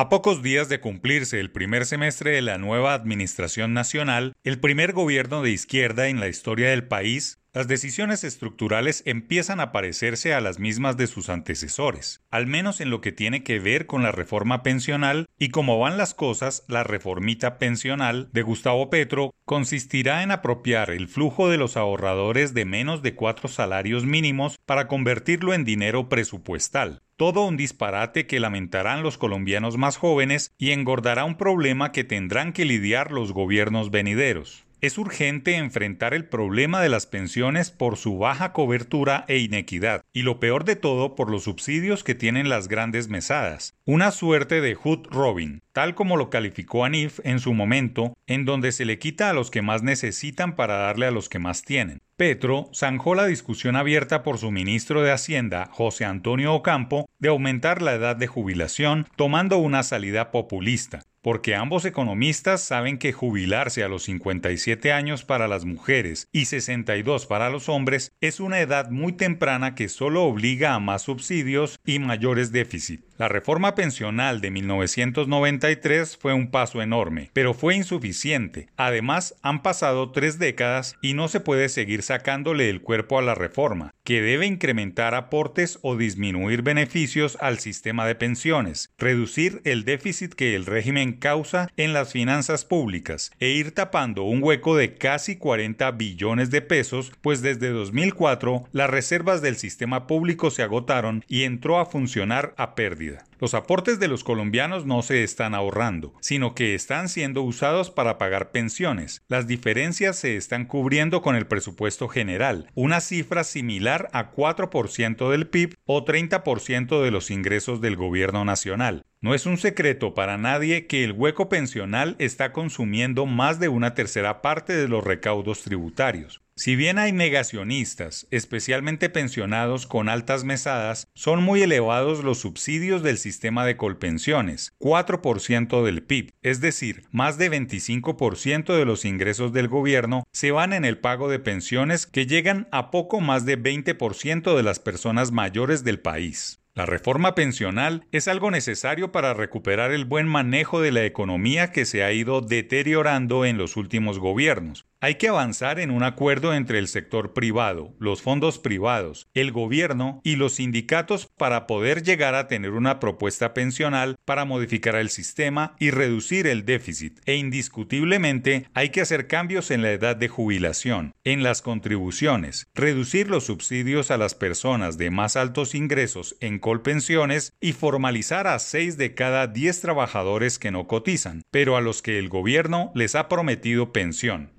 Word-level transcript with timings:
A 0.00 0.08
pocos 0.08 0.42
días 0.42 0.70
de 0.70 0.80
cumplirse 0.80 1.40
el 1.40 1.50
primer 1.50 1.84
semestre 1.84 2.30
de 2.30 2.40
la 2.40 2.56
nueva 2.56 2.94
Administración 2.94 3.74
Nacional, 3.74 4.32
el 4.44 4.58
primer 4.58 4.94
gobierno 4.94 5.42
de 5.42 5.50
izquierda 5.50 6.08
en 6.08 6.20
la 6.20 6.28
historia 6.28 6.70
del 6.70 6.88
país, 6.88 7.38
las 7.52 7.68
decisiones 7.68 8.24
estructurales 8.24 9.02
empiezan 9.04 9.60
a 9.60 9.72
parecerse 9.72 10.32
a 10.32 10.40
las 10.40 10.58
mismas 10.58 10.96
de 10.96 11.06
sus 11.06 11.28
antecesores, 11.28 12.22
al 12.30 12.46
menos 12.46 12.80
en 12.80 12.88
lo 12.88 13.02
que 13.02 13.12
tiene 13.12 13.42
que 13.42 13.58
ver 13.58 13.84
con 13.84 14.02
la 14.02 14.10
reforma 14.10 14.62
pensional 14.62 15.26
y 15.38 15.50
como 15.50 15.78
van 15.78 15.98
las 15.98 16.14
cosas, 16.14 16.64
la 16.66 16.82
reformita 16.82 17.58
pensional 17.58 18.30
de 18.32 18.40
Gustavo 18.40 18.88
Petro 18.88 19.34
consistirá 19.44 20.22
en 20.22 20.30
apropiar 20.30 20.90
el 20.90 21.08
flujo 21.08 21.50
de 21.50 21.58
los 21.58 21.76
ahorradores 21.76 22.54
de 22.54 22.64
menos 22.64 23.02
de 23.02 23.14
cuatro 23.16 23.48
salarios 23.48 24.06
mínimos 24.06 24.58
para 24.64 24.86
convertirlo 24.86 25.52
en 25.52 25.64
dinero 25.64 26.08
presupuestal, 26.08 27.02
todo 27.20 27.44
un 27.44 27.58
disparate 27.58 28.26
que 28.26 28.40
lamentarán 28.40 29.02
los 29.02 29.18
colombianos 29.18 29.76
más 29.76 29.98
jóvenes 29.98 30.54
y 30.56 30.70
engordará 30.70 31.26
un 31.26 31.36
problema 31.36 31.92
que 31.92 32.02
tendrán 32.02 32.54
que 32.54 32.64
lidiar 32.64 33.12
los 33.12 33.34
gobiernos 33.34 33.90
venideros. 33.90 34.64
Es 34.82 34.96
urgente 34.96 35.56
enfrentar 35.56 36.14
el 36.14 36.24
problema 36.24 36.80
de 36.80 36.88
las 36.88 37.04
pensiones 37.04 37.70
por 37.70 37.98
su 37.98 38.16
baja 38.16 38.54
cobertura 38.54 39.26
e 39.28 39.36
inequidad, 39.36 40.02
y 40.14 40.22
lo 40.22 40.40
peor 40.40 40.64
de 40.64 40.74
todo 40.74 41.14
por 41.14 41.30
los 41.30 41.44
subsidios 41.44 42.02
que 42.02 42.14
tienen 42.14 42.48
las 42.48 42.66
grandes 42.66 43.08
mesadas. 43.08 43.74
Una 43.84 44.10
suerte 44.10 44.62
de 44.62 44.74
Hood 44.74 45.08
Robin, 45.10 45.60
tal 45.72 45.94
como 45.94 46.16
lo 46.16 46.30
calificó 46.30 46.86
Anif 46.86 47.20
en 47.24 47.40
su 47.40 47.52
momento, 47.52 48.14
en 48.26 48.46
donde 48.46 48.72
se 48.72 48.86
le 48.86 48.98
quita 48.98 49.28
a 49.28 49.34
los 49.34 49.50
que 49.50 49.60
más 49.60 49.82
necesitan 49.82 50.56
para 50.56 50.78
darle 50.78 51.04
a 51.04 51.10
los 51.10 51.28
que 51.28 51.38
más 51.38 51.60
tienen. 51.60 52.00
Petro 52.16 52.70
zanjó 52.74 53.14
la 53.14 53.26
discusión 53.26 53.76
abierta 53.76 54.22
por 54.22 54.38
su 54.38 54.50
ministro 54.50 55.02
de 55.02 55.12
Hacienda, 55.12 55.68
José 55.72 56.06
Antonio 56.06 56.54
Ocampo, 56.54 57.06
de 57.18 57.28
aumentar 57.28 57.82
la 57.82 57.92
edad 57.92 58.16
de 58.16 58.28
jubilación, 58.28 59.06
tomando 59.16 59.58
una 59.58 59.82
salida 59.82 60.30
populista 60.30 61.02
porque 61.22 61.54
ambos 61.54 61.84
economistas 61.84 62.62
saben 62.62 62.98
que 62.98 63.12
jubilarse 63.12 63.82
a 63.82 63.88
los 63.88 64.04
57 64.04 64.92
años 64.92 65.24
para 65.24 65.48
las 65.48 65.64
mujeres 65.64 66.28
y 66.32 66.46
62 66.46 67.26
para 67.26 67.50
los 67.50 67.68
hombres 67.68 68.12
es 68.20 68.40
una 68.40 68.60
edad 68.60 68.90
muy 68.90 69.12
temprana 69.12 69.74
que 69.74 69.88
solo 69.88 70.24
obliga 70.24 70.74
a 70.74 70.80
más 70.80 71.02
subsidios 71.02 71.78
y 71.84 71.98
mayores 71.98 72.52
déficits. 72.52 73.04
La 73.20 73.28
reforma 73.28 73.74
pensional 73.74 74.40
de 74.40 74.50
1993 74.50 76.16
fue 76.16 76.32
un 76.32 76.50
paso 76.50 76.80
enorme, 76.80 77.28
pero 77.34 77.52
fue 77.52 77.76
insuficiente. 77.76 78.68
Además, 78.78 79.34
han 79.42 79.60
pasado 79.60 80.10
tres 80.10 80.38
décadas 80.38 80.96
y 81.02 81.12
no 81.12 81.28
se 81.28 81.40
puede 81.40 81.68
seguir 81.68 82.02
sacándole 82.02 82.70
el 82.70 82.80
cuerpo 82.80 83.18
a 83.18 83.22
la 83.22 83.34
reforma, 83.34 83.90
que 84.04 84.22
debe 84.22 84.46
incrementar 84.46 85.14
aportes 85.14 85.78
o 85.82 85.96
disminuir 85.96 86.62
beneficios 86.62 87.36
al 87.42 87.58
sistema 87.58 88.06
de 88.06 88.14
pensiones, 88.14 88.88
reducir 88.96 89.60
el 89.64 89.84
déficit 89.84 90.32
que 90.32 90.56
el 90.56 90.64
régimen 90.64 91.09
causa 91.12 91.70
en 91.76 91.92
las 91.92 92.12
finanzas 92.12 92.64
públicas 92.64 93.32
e 93.40 93.48
ir 93.50 93.72
tapando 93.72 94.24
un 94.24 94.42
hueco 94.42 94.76
de 94.76 94.94
casi 94.94 95.36
40 95.36 95.90
billones 95.92 96.50
de 96.50 96.62
pesos, 96.62 97.12
pues 97.20 97.42
desde 97.42 97.70
2004 97.70 98.64
las 98.72 98.90
reservas 98.90 99.42
del 99.42 99.56
sistema 99.56 100.06
público 100.06 100.50
se 100.50 100.62
agotaron 100.62 101.24
y 101.28 101.44
entró 101.44 101.78
a 101.78 101.86
funcionar 101.86 102.54
a 102.56 102.74
pérdida. 102.74 103.24
Los 103.40 103.54
aportes 103.54 103.98
de 103.98 104.06
los 104.06 104.22
colombianos 104.22 104.84
no 104.84 105.00
se 105.00 105.24
están 105.24 105.54
ahorrando, 105.54 106.12
sino 106.20 106.54
que 106.54 106.74
están 106.74 107.08
siendo 107.08 107.40
usados 107.42 107.90
para 107.90 108.18
pagar 108.18 108.50
pensiones. 108.50 109.22
Las 109.28 109.46
diferencias 109.46 110.16
se 110.16 110.36
están 110.36 110.66
cubriendo 110.66 111.22
con 111.22 111.36
el 111.36 111.46
presupuesto 111.46 112.06
general, 112.08 112.70
una 112.74 113.00
cifra 113.00 113.42
similar 113.44 114.10
a 114.12 114.32
4% 114.32 115.30
del 115.30 115.46
PIB 115.46 115.74
o 115.86 116.04
30% 116.04 117.02
de 117.02 117.10
los 117.10 117.30
ingresos 117.30 117.80
del 117.80 117.96
gobierno 117.96 118.44
nacional. 118.44 119.06
No 119.22 119.34
es 119.34 119.46
un 119.46 119.56
secreto 119.56 120.12
para 120.12 120.36
nadie 120.36 120.86
que 120.86 121.02
el 121.02 121.12
hueco 121.12 121.48
pensional 121.48 122.16
está 122.18 122.52
consumiendo 122.52 123.24
más 123.24 123.58
de 123.58 123.68
una 123.68 123.94
tercera 123.94 124.42
parte 124.42 124.74
de 124.74 124.88
los 124.88 125.02
recaudos 125.02 125.62
tributarios. 125.62 126.42
Si 126.60 126.76
bien 126.76 126.98
hay 126.98 127.12
negacionistas, 127.12 128.26
especialmente 128.30 129.08
pensionados 129.08 129.86
con 129.86 130.10
altas 130.10 130.44
mesadas, 130.44 131.08
son 131.14 131.42
muy 131.42 131.62
elevados 131.62 132.22
los 132.22 132.40
subsidios 132.40 133.02
del 133.02 133.16
sistema 133.16 133.64
de 133.64 133.78
colpensiones, 133.78 134.74
4% 134.78 135.82
del 135.82 136.02
PIB, 136.02 136.34
es 136.42 136.60
decir, 136.60 137.04
más 137.12 137.38
de 137.38 137.50
25% 137.50 138.76
de 138.76 138.84
los 138.84 139.06
ingresos 139.06 139.54
del 139.54 139.68
gobierno 139.68 140.24
se 140.32 140.50
van 140.50 140.74
en 140.74 140.84
el 140.84 140.98
pago 140.98 141.30
de 141.30 141.38
pensiones 141.38 142.06
que 142.06 142.26
llegan 142.26 142.68
a 142.72 142.90
poco 142.90 143.22
más 143.22 143.46
de 143.46 143.58
20% 143.58 144.54
de 144.54 144.62
las 144.62 144.80
personas 144.80 145.32
mayores 145.32 145.82
del 145.82 145.98
país. 145.98 146.60
La 146.74 146.84
reforma 146.84 147.34
pensional 147.34 148.06
es 148.12 148.28
algo 148.28 148.50
necesario 148.50 149.12
para 149.12 149.32
recuperar 149.32 149.92
el 149.92 150.04
buen 150.04 150.28
manejo 150.28 150.82
de 150.82 150.92
la 150.92 151.06
economía 151.06 151.72
que 151.72 151.86
se 151.86 152.04
ha 152.04 152.12
ido 152.12 152.42
deteriorando 152.42 153.46
en 153.46 153.56
los 153.56 153.78
últimos 153.78 154.18
gobiernos. 154.18 154.89
Hay 155.02 155.14
que 155.14 155.28
avanzar 155.28 155.80
en 155.80 155.90
un 155.90 156.02
acuerdo 156.02 156.52
entre 156.52 156.78
el 156.78 156.86
sector 156.86 157.32
privado, 157.32 157.94
los 157.98 158.20
fondos 158.20 158.58
privados, 158.58 159.28
el 159.32 159.50
gobierno 159.50 160.20
y 160.24 160.36
los 160.36 160.56
sindicatos 160.56 161.26
para 161.38 161.66
poder 161.66 162.02
llegar 162.02 162.34
a 162.34 162.48
tener 162.48 162.72
una 162.72 163.00
propuesta 163.00 163.54
pensional 163.54 164.16
para 164.26 164.44
modificar 164.44 164.96
el 164.96 165.08
sistema 165.08 165.74
y 165.78 165.90
reducir 165.90 166.46
el 166.46 166.66
déficit. 166.66 167.18
E 167.24 167.36
indiscutiblemente 167.36 168.66
hay 168.74 168.90
que 168.90 169.00
hacer 169.00 169.26
cambios 169.26 169.70
en 169.70 169.80
la 169.80 169.90
edad 169.90 170.16
de 170.16 170.28
jubilación, 170.28 171.14
en 171.24 171.42
las 171.42 171.62
contribuciones, 171.62 172.66
reducir 172.74 173.30
los 173.30 173.44
subsidios 173.44 174.10
a 174.10 174.18
las 174.18 174.34
personas 174.34 174.98
de 174.98 175.10
más 175.10 175.34
altos 175.34 175.74
ingresos 175.74 176.36
en 176.40 176.58
colpensiones 176.58 177.54
y 177.58 177.72
formalizar 177.72 178.46
a 178.46 178.58
6 178.58 178.98
de 178.98 179.14
cada 179.14 179.46
10 179.46 179.80
trabajadores 179.80 180.58
que 180.58 180.70
no 180.70 180.86
cotizan, 180.86 181.40
pero 181.50 181.78
a 181.78 181.80
los 181.80 182.02
que 182.02 182.18
el 182.18 182.28
gobierno 182.28 182.92
les 182.94 183.14
ha 183.14 183.30
prometido 183.30 183.94
pensión. 183.94 184.52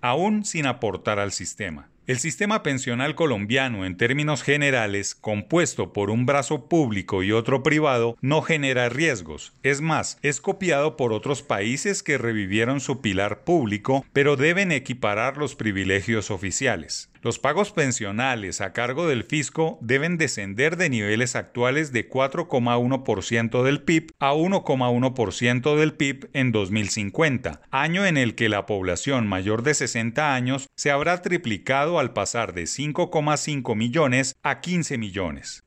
Sin 0.44 0.66
aportar 0.66 1.19
al 1.19 1.31
sistema. 1.31 1.90
El 2.08 2.18
sistema 2.18 2.64
pensional 2.64 3.14
colombiano, 3.14 3.86
en 3.86 3.96
términos 3.96 4.42
generales, 4.42 5.14
compuesto 5.14 5.94
por 5.94 6.09
un 6.09 6.25
brazo 6.25 6.68
público 6.68 7.22
y 7.22 7.31
otro 7.31 7.62
privado, 7.62 8.18
no 8.22 8.41
genera 8.41 8.90
riesgos. 8.90 9.53
Es 9.62 9.81
más, 9.81 10.18
es 10.24 10.41
copiado 10.41 10.97
por 10.97 11.14
otros 11.14 11.44
países 11.44 12.02
que 12.02 12.18
revivieron 12.18 12.80
su 12.80 13.02
pilar 13.02 13.44
público, 13.44 14.03
pero 14.14 14.36
deben 14.36 14.72
equiparar 14.72 15.38
los 15.38 15.56
privilegios 15.56 16.31
oficiales. 16.31 17.10
Los 17.24 17.38
pagos 17.38 17.72
pensionales 17.72 18.62
a 18.62 18.74
cargo 18.74 19.08
del 19.08 19.24
fisco 19.24 19.78
deben 19.80 20.18
descender 20.18 20.76
de 20.76 20.90
niveles 20.90 21.36
actuales 21.36 21.94
de 21.94 22.09
4,1% 22.09 23.62
del 23.62 23.84
PIB 23.84 24.12
a 24.18 24.34
1,1% 24.34 25.76
del 25.76 25.94
PIB 25.94 26.30
en 26.34 26.52
2050, 26.52 27.62
año 27.70 28.08
en 28.08 28.18
el 28.18 28.34
que 28.34 28.50
la 28.50 28.66
población 28.66 29.28
mayor 29.28 29.62
de 29.62 29.76
60 29.76 30.34
años 30.34 30.68
se 30.76 30.90
habrá 30.90 31.22
triplicado 31.22 32.00
al 32.00 32.12
pasar 32.12 32.54
de 32.54 32.64
5,5 32.64 33.76
millones 33.76 34.36
a 34.42 34.59
15 34.59 34.98
millones. 34.98 35.64